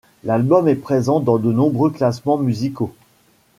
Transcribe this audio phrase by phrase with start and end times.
[0.23, 2.91] L'album est présent dans de nombreux classements musicaux.